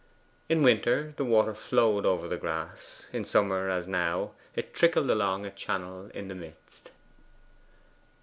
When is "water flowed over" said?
1.23-2.27